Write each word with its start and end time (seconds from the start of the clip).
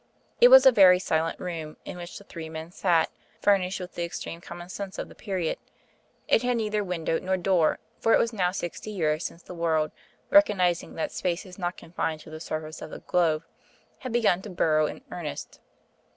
It 0.39 0.47
was 0.47 0.65
a 0.65 0.71
very 0.71 0.97
silent 0.97 1.39
room 1.39 1.77
in 1.85 1.95
which 1.95 2.17
the 2.17 2.23
three 2.23 2.49
men 2.49 2.71
sat, 2.71 3.11
furnished 3.39 3.79
with 3.79 3.93
the 3.93 4.03
extreme 4.03 4.41
common 4.41 4.67
sense 4.67 4.97
of 4.97 5.09
the 5.09 5.13
period. 5.13 5.59
It 6.27 6.41
had 6.41 6.57
neither 6.57 6.83
window 6.83 7.19
nor 7.19 7.37
door; 7.37 7.77
for 7.99 8.11
it 8.11 8.17
was 8.17 8.33
now 8.33 8.49
sixty 8.49 8.89
years 8.89 9.23
since 9.23 9.43
the 9.43 9.53
world, 9.53 9.91
recognising 10.31 10.95
that 10.95 11.11
space 11.11 11.45
is 11.45 11.59
not 11.59 11.77
confined 11.77 12.21
to 12.21 12.31
the 12.31 12.39
surface 12.39 12.81
of 12.81 12.89
the 12.89 13.01
globe, 13.01 13.43
had 13.99 14.11
begun 14.11 14.41
to 14.41 14.49
burrow 14.49 14.87
in 14.87 15.01
earnest. 15.11 15.59